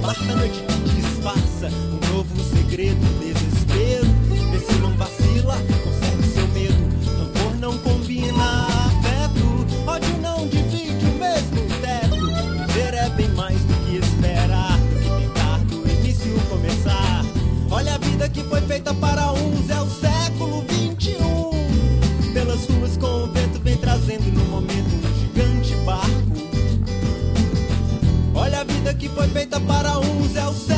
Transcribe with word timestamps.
Basta 0.00 0.34
noite 0.36 0.62
que 0.62 0.94
disfarça 0.94 1.68
um 1.68 2.14
novo 2.14 2.42
segredo, 2.44 3.00
desespero. 3.20 4.06
Vê 4.50 4.58
se 4.58 4.78
não 4.80 4.92
vacila, 4.96 5.56
conserve 5.84 6.22
seu 6.28 6.48
medo. 6.48 6.88
Amor 7.20 7.56
não 7.56 7.78
combina, 7.78 8.66
afeto. 8.86 9.66
Ódio 9.86 10.18
não 10.22 10.46
divide 10.48 11.04
o 11.04 11.18
mesmo 11.18 11.66
teto. 11.80 12.16
Viver 12.66 12.94
é 12.94 13.08
bem 13.10 13.28
mais 13.30 13.58
do 13.60 13.74
que 13.84 13.96
esperar, 13.96 14.78
do 14.78 14.98
que 14.98 15.22
tentar 15.22 15.58
do 15.64 15.90
início 15.90 16.40
começar. 16.48 17.24
Olha 17.70 17.94
a 17.94 17.98
vida 17.98 18.28
que 18.28 18.42
foi 18.44 18.60
feita 18.62 18.94
para 18.94 19.27
feita 29.38 29.60
para 29.60 30.00
uns, 30.00 30.34
é 30.34 30.44
o 30.48 30.52
século 30.52 30.77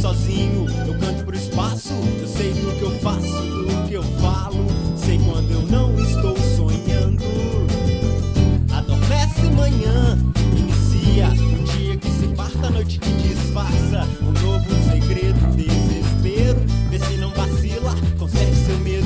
sozinho, 0.00 0.66
eu 0.86 0.94
canto 0.98 1.24
pro 1.24 1.36
espaço, 1.36 1.92
eu 2.20 2.28
sei 2.28 2.52
do 2.52 2.72
que 2.78 2.82
eu 2.82 2.90
faço, 3.00 3.42
do 3.42 3.88
que 3.88 3.94
eu 3.94 4.02
falo, 4.20 4.64
sei 4.96 5.18
quando 5.18 5.50
eu 5.50 5.62
não 5.62 5.98
estou 5.98 6.36
sonhando. 6.56 7.24
Adormece 8.72 9.42
manhã, 9.56 10.16
inicia 10.56 11.28
o 11.30 11.64
dia 11.64 11.96
que 11.96 12.10
se 12.10 12.28
parta, 12.28 12.68
a 12.68 12.70
noite 12.70 13.00
que 13.00 13.10
disfarça. 13.10 14.06
Um 14.22 14.32
novo 14.40 14.66
segredo, 14.88 15.56
desespero. 15.56 16.60
Vê 16.90 16.98
se 17.00 17.16
não 17.16 17.30
vacila, 17.30 17.94
conserve 18.18 18.54
seu 18.66 18.78
medo. 18.78 18.97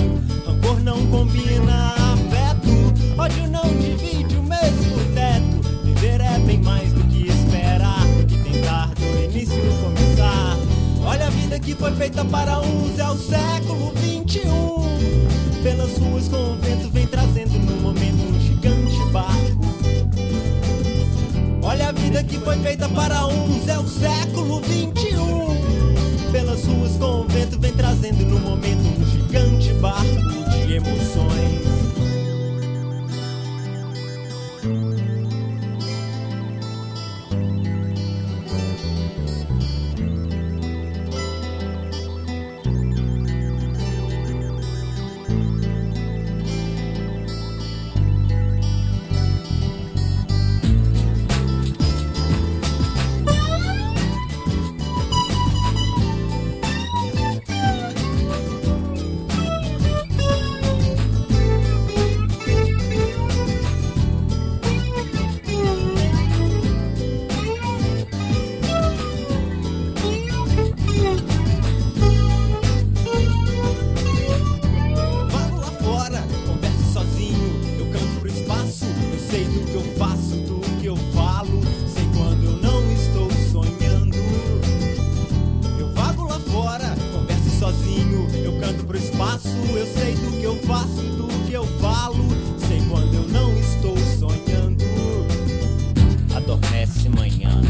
Vida 11.52 11.58
que 11.58 11.74
foi 11.74 11.92
feita 11.92 12.24
para 12.24 12.60
uns, 12.60 12.98
é 12.98 13.08
o 13.10 13.16
século 13.16 13.92
21. 13.96 15.62
Pelas 15.62 15.98
ruas 15.98 16.28
com 16.28 16.52
o 16.52 16.56
vento 16.56 16.88
vem 16.90 17.06
trazendo 17.06 17.58
no 17.58 17.80
momento 17.82 18.22
um 18.22 18.40
gigante 18.40 19.12
barco. 19.12 19.60
Olha 21.62 21.90
a 21.90 21.92
vida 21.92 22.24
que 22.24 22.38
foi 22.38 22.56
feita 22.60 22.88
para 22.88 23.26
uns, 23.26 23.68
é 23.68 23.78
o 23.78 23.86
século 23.86 24.60
21. 24.62 26.32
Pelas 26.32 26.64
ruas 26.64 26.96
com 26.96 27.20
o 27.20 27.24
vento 27.28 27.58
vem 27.60 27.72
trazendo 27.72 28.24
no 28.24 28.38
momento 28.38 28.88
um 28.98 29.06
gigante 29.06 29.74
barco 29.74 30.66
de 30.66 30.74
emoções. 30.74 31.41
Eu 89.82 89.86
sei 89.86 90.14
do 90.14 90.30
que 90.38 90.44
eu 90.44 90.56
faço, 90.62 91.02
do 91.16 91.26
que 91.44 91.52
eu 91.52 91.66
falo, 91.80 92.24
sei 92.68 92.80
quando 92.88 93.14
eu 93.14 93.28
não 93.30 93.52
estou 93.58 93.96
sonhando. 94.16 94.84
Adormece 96.36 97.08
manhã, 97.08 97.60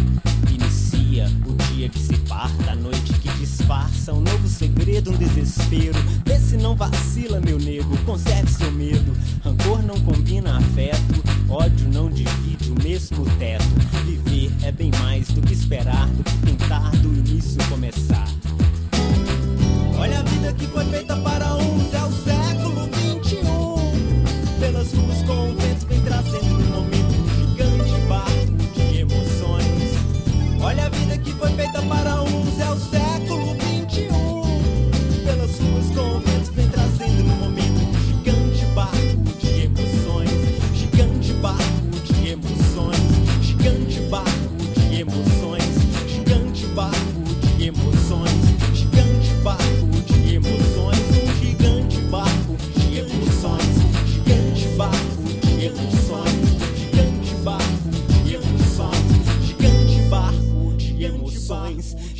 inicia 0.50 1.26
o 1.46 1.54
dia 1.72 1.88
que 1.88 1.98
se 1.98 2.14
parta, 2.28 2.72
a 2.72 2.76
noite 2.76 3.14
que 3.14 3.30
disfarça, 3.38 4.12
um 4.12 4.20
novo 4.20 4.46
segredo, 4.46 5.10
um 5.10 5.16
desespero. 5.16 5.98
Vê 6.26 6.38
se 6.38 6.58
não 6.58 6.76
vacila, 6.76 7.40
meu 7.40 7.58
nego, 7.58 7.96
conserve 8.04 8.52
seu 8.52 8.70
medo. 8.72 9.16
Rancor 9.42 9.82
não 9.82 9.98
combina 10.00 10.58
afeto, 10.58 11.24
ódio 11.48 11.88
não 11.88 12.10
divide 12.10 12.72
o 12.72 12.82
mesmo 12.82 13.24
teto. 13.38 13.64
Viver 14.04 14.52
é 14.62 14.70
bem 14.70 14.90
mais 15.00 15.28
do 15.28 15.40
que 15.40 15.54
esperar, 15.54 16.06
do 16.08 16.24
que 16.24 16.36
tentar 16.44 16.90
do 16.90 17.08
início 17.08 17.58
começar. 17.70 18.28
Olha 19.98 20.18
a 20.18 20.22
vida 20.24 20.52
que 20.54 20.66
foi 20.66 20.84
feita 20.86 21.16
para 21.18 21.54
uns, 21.54 21.61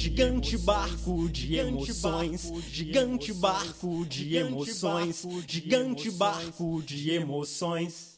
Gigante 0.02 0.58
barco 0.58 1.28
de 1.28 1.58
emoções. 1.58 2.52
Gigante 2.72 3.32
barco 3.32 4.04
de 4.04 4.36
emoções. 4.36 5.24
Gigante 5.46 6.10
barco 6.10 6.82
de 6.82 7.10
emoções. 7.12 8.11